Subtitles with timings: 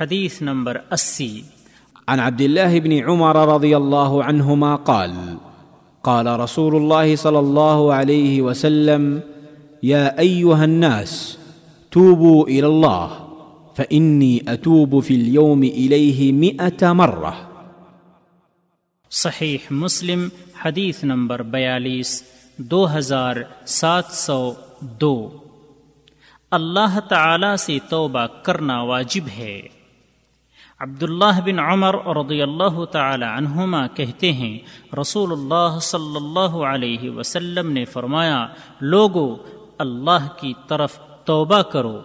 [0.00, 1.40] حدیث نمبر اسی۔
[2.08, 5.10] عن عبد الله بن عمر رضي الله عنهما قال
[6.02, 9.18] قال رسول الله صلى الله عليه وسلم
[9.82, 11.36] يا ايها الناس
[11.90, 13.08] توبوا الى الله
[13.76, 17.30] فاني اتوب في اليوم اليه مئه مره
[19.10, 20.28] صحیح مسلم
[20.64, 22.22] حدیث نمبر بیالیس
[22.56, 23.36] دو ہزار
[23.66, 25.30] سات سو دو۔
[26.50, 29.60] اللہ تعالی سے توبہ کرنا واجب ہے۔
[30.80, 34.58] عبداللہ بن عمر رضی اللہ تعالی عنہما کہتے ہیں
[35.00, 38.46] رسول اللہ صلی اللہ علیہ وسلم نے فرمایا،
[38.80, 39.36] لوگو،
[39.78, 42.00] اللہ کی طرف توبہ کرو۔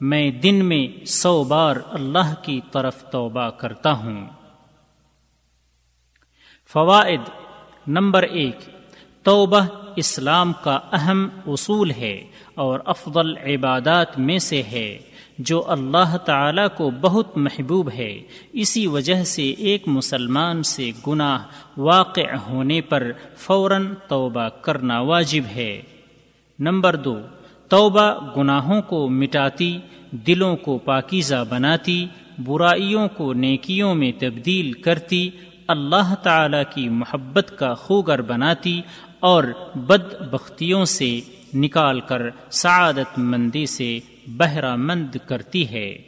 [0.00, 4.26] میں دن میں سو بار اللہ کی طرف توبہ کرتا ہوں۔
[6.72, 7.20] فوائد
[7.86, 8.58] نمبر ایک،
[9.22, 9.60] توبہ
[9.96, 14.98] اسلام کا اہم اصول ہے اور افضل عبادات میں سے ہے۔
[15.38, 18.20] جو اللہ تعالی کو بہت محبوب ہے،
[18.52, 21.38] اسی وجہ سے ایک مسلمان سے گناہ
[21.76, 25.82] واقع ہونے پر فوراً توبہ کرنا واجب ہے۔
[26.58, 27.16] نمبر دو،
[27.68, 29.78] توبہ گناہوں کو مٹاتی،
[30.10, 32.06] دلوں کو پاکیزہ بناتی،
[32.38, 35.30] برائیوں کو نیکیوں میں تبدیل کرتی،
[35.68, 38.80] اللہ تعالی کی محبت کا خوگر بناتی
[39.20, 41.20] اور بد بختیوں سے
[41.56, 45.98] نکال کر سعادت مندی سے بہرہ مند کرتی ہے۔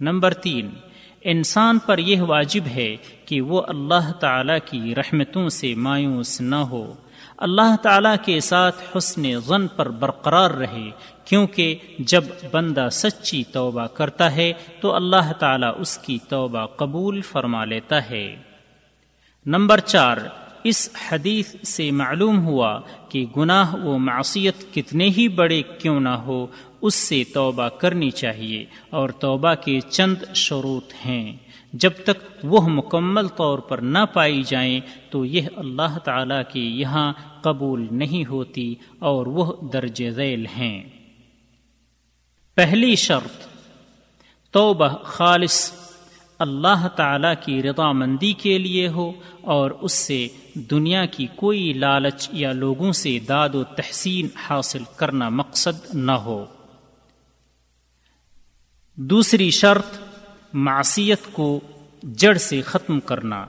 [0.00, 0.68] نمبر تین،
[1.20, 6.92] انسان پر یہ واجب ہے کہ وہ اللہ تعالی کی رحمتوں سے مایوس نہ ہو۔
[7.38, 10.90] اللہ تعالی کے ساتھ حسن غن پر برقرار رہے،
[11.24, 17.64] کیونکہ جب بندہ سچی توبہ کرتا ہے تو اللہ تعالی اس کی توبہ قبول فرما
[17.64, 18.36] لیتا ہے۔
[19.46, 20.16] نمبر چار
[20.64, 26.46] اس حدیث سے معلوم ہوا کہ گناہ و معصیت کتنے ہی بڑے کیوں نہ ہو،
[26.82, 31.36] اس سے توبہ کرنی چاہیے اور توبہ کے چند شروط ہیں۔
[31.72, 37.12] جب تک وہ مکمل طور پر نہ پائی جائیں، تو یہ اللہ تعالی کے یہاں
[37.42, 40.82] قبول نہیں ہوتی اور وہ درج ذیل ہیں۔
[42.54, 43.46] پہلی شرط،
[44.50, 45.79] توبہ خالص
[46.40, 52.28] اللہ تعالی کی رضا مندی کے لیے ہو اور اس سے دنیا کی کوئی لالچ
[52.32, 56.46] یا لوگوں سے داد و تحسین حاصل کرنا مقصد نہ ہو۔
[58.96, 59.98] دوسری شرط،
[60.52, 61.60] معصیت کو
[62.02, 63.46] جڑ سے ختم کرنا۔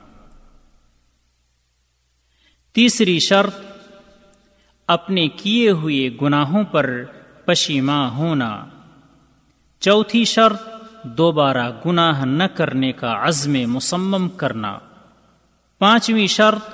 [2.73, 3.55] تیسری شرط،
[4.87, 7.03] اپنے کیے ہوئے گناہوں پر
[7.45, 8.65] پشیماں ہونا۔
[9.79, 10.70] چوتھی شرط
[11.03, 14.79] دوبارہ گناہ نہ کرنے کا عزم مسمم کرنا۔
[15.79, 16.69] پانچویں شرط،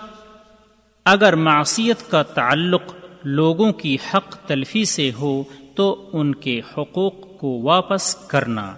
[1.05, 2.81] اگر معصیت کا تعلق
[3.23, 5.43] لوگوں کی حق تلفی سے ہو
[5.75, 8.73] تو ان کے حقوق کو واپس کرنا۔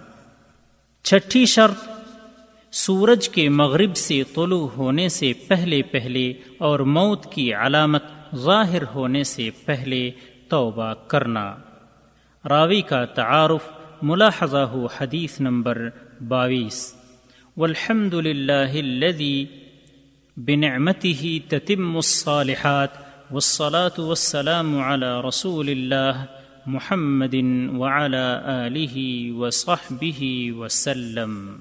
[1.04, 1.88] چھٹی شرط،
[2.72, 8.02] سورج کے مغرب سے طلوع ہونے سے پہلے پہلے اور موت کی علامت
[8.34, 10.10] ظاہر ہونے سے پہلے
[10.48, 11.56] توبہ کرنا۔
[12.48, 15.88] راوی کا تعارف ملاحظہ حدیث نمبر
[16.28, 16.94] باویس۔
[17.56, 19.44] والحمد للہ الذي
[20.36, 22.88] بنعمته تتم الصالحات
[23.30, 26.24] والصلاة والسلام على رسول الله
[26.66, 27.34] محمد
[27.76, 30.26] وعلى آله وصحبه
[30.64, 31.56] وسلم۔